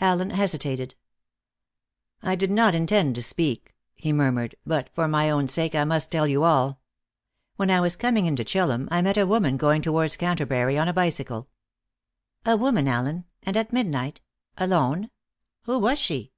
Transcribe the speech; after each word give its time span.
Allen 0.00 0.30
hesitated. 0.30 0.94
"I 2.22 2.34
did 2.34 2.50
not 2.50 2.74
intend 2.74 3.14
to 3.14 3.22
speak," 3.22 3.74
he 3.94 4.10
murmured; 4.10 4.54
"but 4.64 4.88
for 4.94 5.06
my 5.06 5.28
own 5.28 5.48
sake 5.48 5.74
I 5.74 5.84
must 5.84 6.10
tell 6.10 6.26
you 6.26 6.44
all. 6.44 6.80
When 7.56 7.70
I 7.70 7.82
was 7.82 7.94
coming 7.94 8.24
into 8.24 8.42
Chillum 8.42 8.88
I 8.90 9.02
met 9.02 9.18
a 9.18 9.26
woman 9.26 9.58
going 9.58 9.82
towards 9.82 10.16
Canterbury 10.16 10.78
on 10.78 10.88
a 10.88 10.94
bicycle." 10.94 11.50
"A 12.46 12.56
woman, 12.56 12.88
Allen! 12.88 13.26
And 13.42 13.54
at 13.54 13.70
midnight 13.70 14.22
alone! 14.56 15.10
Who 15.64 15.78
was 15.78 15.98
she?" 15.98 16.32